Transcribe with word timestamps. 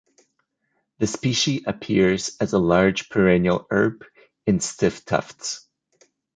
The 0.97 1.05
specie 1.05 1.63
appears 1.63 2.35
as 2.39 2.53
a 2.53 2.57
large 2.57 3.07
perennial 3.09 3.67
herb 3.69 4.03
in 4.47 4.59
stiff 4.59 5.05
tufts. 5.05 5.67